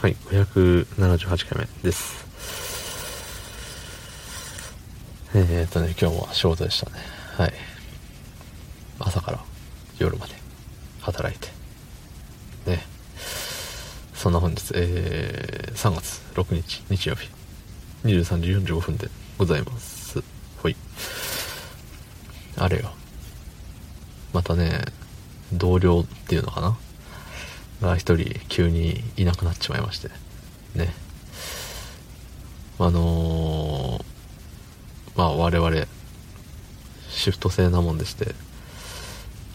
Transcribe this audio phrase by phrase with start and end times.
[0.00, 2.24] はい、578回目です。
[5.34, 6.96] えー、っとね、今日も仕事でしたね。
[7.36, 7.52] はい。
[8.98, 9.44] 朝から
[9.98, 10.32] 夜まで
[11.02, 11.48] 働いて。
[12.70, 12.82] ね。
[14.14, 17.28] そんな本日、えー、3月6日日曜日、
[18.04, 19.06] 23時45分で
[19.36, 20.24] ございます。
[20.62, 20.76] ほい。
[22.56, 22.90] あれよ。
[24.32, 24.80] またね、
[25.52, 26.78] 同僚っていうのかな？
[27.80, 30.08] が一人急にいなくなっちまいまして。
[30.74, 30.92] ね。
[32.78, 34.04] あのー、
[35.16, 35.86] まあ我々
[37.10, 38.34] シフト制なもんでして。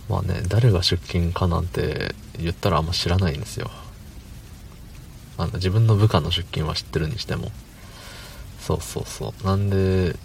[0.09, 3.71] まあね誰が出勤かなんて言ったらあんま知らないんですよ。
[5.37, 7.51] あの自分の部下の出勤は知ってるにしても。
[8.59, 9.45] そうそうそう。
[9.45, 10.15] なんで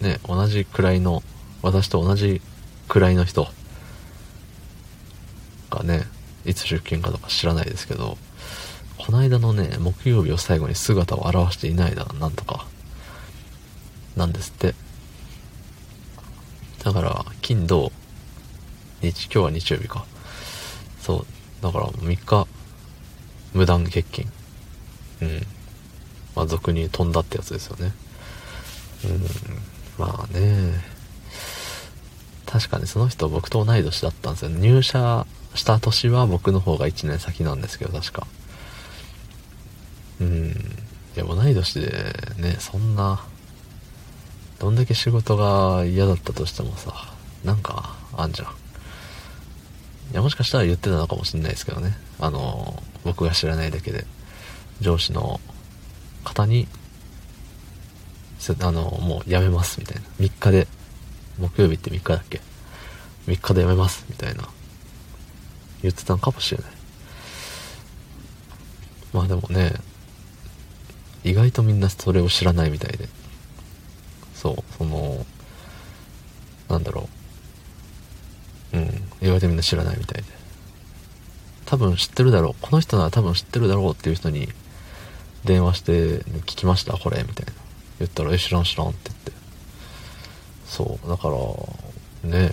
[0.00, 1.22] ね同じくらいの
[1.62, 2.40] 私と同じ
[2.88, 3.48] くらいの人
[5.70, 6.06] がね
[6.44, 8.16] いつ出勤かとか知らないですけど、
[8.96, 12.66] この間のね、木曜日を最後に姿を現していないだなんとか、
[14.16, 14.74] なんですって。
[16.84, 17.92] だから、金、土、
[19.02, 20.04] 日、今日は日曜日か。
[21.00, 21.26] そう。
[21.62, 22.46] だから3日、
[23.52, 24.30] 無断欠勤。
[25.22, 25.46] うん。
[26.34, 27.92] まあ、俗に飛んだってやつですよね。
[29.04, 29.26] うん。
[29.98, 30.97] まあね。
[32.50, 34.50] 確かにその人僕と同い年だったんですよ。
[34.50, 38.26] 入社した年は僕の方が1年先なんですけど、確か。
[40.20, 40.48] うん。
[40.48, 43.20] いや、同い年でね、そんな、
[44.58, 46.92] どんだけ仕事が嫌だったとしてもさ、
[47.44, 48.48] なんか、あんじゃん。
[48.48, 48.54] い
[50.14, 51.96] や、もしかしたら言ってたのかもしんないですけどね。
[52.18, 54.06] あの、僕が知らないだけで、
[54.80, 55.38] 上司の
[56.24, 56.66] 方に、
[58.60, 60.02] あの、もう辞めますみたいな。
[60.18, 60.66] 3日で、
[61.38, 62.40] 木曜日って3日だっけ
[63.26, 64.48] ?3 日で辞めますみたいな
[65.82, 66.72] 言ってたのかもしれない。
[69.12, 69.72] まあでもね、
[71.24, 73.08] 意外とみんなそれを知らないみたいで。
[74.34, 75.24] そう、その、
[76.68, 77.08] なんだろ
[78.72, 78.78] う。
[78.78, 78.86] うん、
[79.20, 80.28] 意外とみんな知らないみたいで。
[81.66, 82.54] 多分知ってるだろう。
[82.60, 84.48] この人なら多分知ってるだろうっていう人に
[85.44, 87.52] 電話して、聞きましたこれみたいな。
[87.98, 89.32] 言ったら、え、知らん知らんって言って。
[90.68, 92.52] そう、だから、ね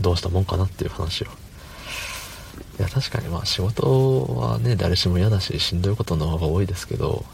[0.00, 1.26] どうしたもんかなっていう話を。
[1.26, 1.28] い
[2.82, 7.24] や、確かにまあ仕事はね、誰しも嫌だし、しんどいことの方が多いですけど、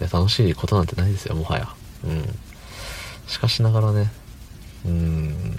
[0.00, 1.68] いや、楽しいことなんてないですよ、もはや。
[2.04, 2.38] うん。
[3.26, 4.10] しかしながらね、
[4.84, 5.56] うん、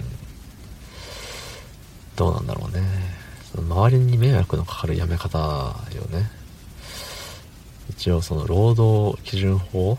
[2.16, 2.82] どうなんだろうね。
[3.56, 5.38] 周りに迷惑のかかるやめ方
[5.94, 6.30] よね。
[7.90, 9.98] 一応その労働基準法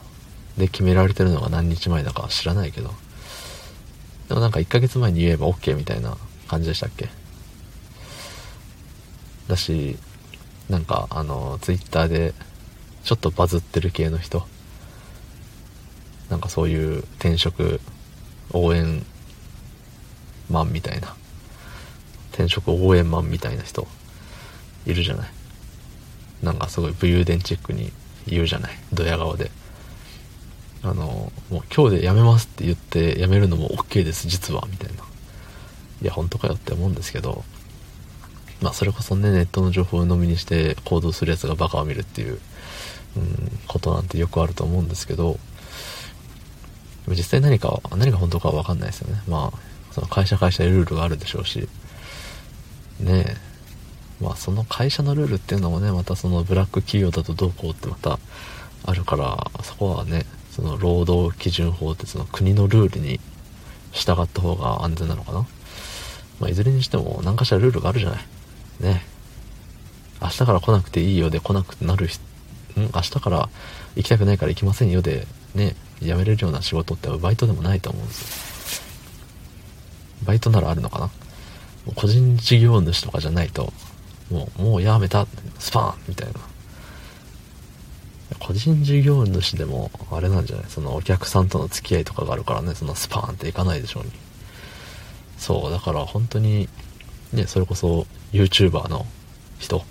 [0.58, 2.94] で決められてるのが何日前だか知らないけど、
[4.30, 6.18] でもなんか1ヶ月前に言えば OK みたいな
[6.48, 7.10] 感じでしたっけ？
[9.48, 9.98] だし、
[10.70, 12.34] なんか、あの、ツイッターで、
[13.04, 14.48] ちょっとバズってる系の人、
[16.32, 17.80] なんかそういう転職
[18.52, 19.06] 応援
[20.50, 21.16] マンみたいな、
[22.32, 23.88] 転職応援マンみたいな人、
[24.88, 25.30] いるじゃない？
[26.42, 27.92] なんかすごい武勇伝チックに
[28.26, 28.72] 言うじゃない？
[28.92, 29.52] ドヤ顔で。
[30.86, 35.04] あの、もう今日で辞めますって言って辞めるのも OK です、実は、みたいな。
[36.04, 37.44] いや、本当かよって思うんですけど、
[38.62, 42.40] まあ、それこそね、ネットの情報を飲みにして行動するやつがバカを見るっていう、
[43.18, 45.40] うん、ことなんてよくあると思うんですけど、
[47.08, 49.22] 実際何か、何が本当かはわかんないですよね。
[49.28, 49.60] まあ、
[49.92, 51.68] その会社会社でルールがあるでしょうし、
[53.00, 53.38] ねえ、
[54.22, 58.20] まあその会社のルールっていうのもね、またそのブラック企業だとどうこうってまた
[58.86, 63.20] あるから、そこはね、その労働基準法ってその国のルールに
[63.92, 65.46] 従った方が安全なのかな？
[66.40, 68.26] まあ、いずれにしても何かしらルールがあるじゃない。
[68.80, 69.06] ね。
[70.22, 72.22] 明日から来なくていいよで来なくなる人、
[72.80, 72.90] ん？
[72.94, 73.50] 明日から
[73.98, 78.86] 行きたくないから行きませんよで、ね、辞めれるような仕事ってバイトでもないと思うんですよ。
[80.26, 81.10] バイトならあるのかな？
[81.96, 83.72] 個人事業主とかじゃないと、
[84.32, 85.28] もう、もうやめた、
[85.60, 86.40] スパーンみたいな。
[88.46, 90.66] 個人事業主でも、あれなんじゃない？
[90.70, 94.12] そのお客さんとの付き合いとかがあるからね、そのスパーンっていかないでしょうに。
[95.38, 96.70] そう、だから本当に、
[97.34, 99.06] ね、それこそ YouTuber の
[99.58, 99.84] 人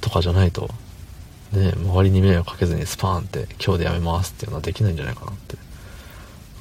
[0.00, 0.68] とかじゃないと、
[1.52, 5.56] ね、周りに迷惑かけずにスパーンって今日でやめますっていうのはできないんじゃないかなって。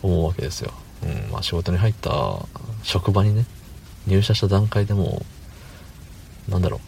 [0.03, 0.71] 思うわけですよ。
[1.03, 2.11] うん、まあ仕事に入った
[2.83, 3.45] 職場にね、
[4.05, 5.25] 入社した段階でも
[6.47, 6.79] なんだろ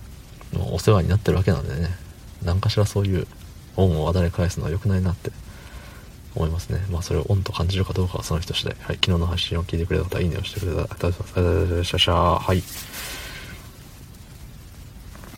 [0.54, 1.90] う、もうお世話になってるわけなんでね、
[2.44, 3.26] 何かしらそういう
[3.78, 5.32] 恩を渡り返すのは良くないなって
[6.36, 6.86] 思いますね。
[6.92, 8.76] まあそれをオンと感じるかどうかはその人次第。
[8.80, 8.96] はい。
[8.98, 11.08] 昨日の配信を聞いてくれた方、いいねをしてくれた方、
[12.40, 12.62] はい。